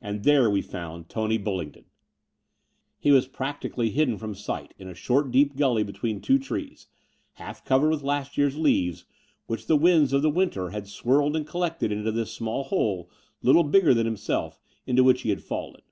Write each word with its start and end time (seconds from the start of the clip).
And 0.00 0.22
there 0.22 0.48
we 0.48 0.62
found 0.62 1.08
Tony 1.08 1.36
BuUingdon! 1.36 1.86
He 2.96 3.10
was 3.10 3.26
practically 3.26 3.90
hidden 3.90 4.16
from 4.16 4.36
sight 4.36 4.72
in 4.78 4.86
a 4.88 4.94
short, 4.94 5.32
deep 5.32 5.56
gully 5.56 5.82
between 5.82 6.20
two 6.20 6.34
big 6.38 6.44
trees, 6.46 6.86
half 7.32 7.64
covered 7.64 7.90
with 7.90 8.04
last 8.04 8.38
year's 8.38 8.56
leaves, 8.56 9.04
which 9.48 9.66
the 9.66 9.76
winds 9.76 10.12
of 10.12 10.22
the 10.22 10.30
winter 10.30 10.70
had 10.70 10.86
swirled 10.86 11.34
and 11.34 11.44
collected 11.44 11.90
into 11.90 12.12
this 12.12 12.30
small 12.30 12.62
hole, 12.62 13.10
little 13.42 13.64
bigger 13.64 13.92
than 13.94 14.06
himself, 14.06 14.60
into 14.86 15.02
which 15.02 15.22
he 15.22 15.30
had 15.30 15.42
fallen. 15.42 15.82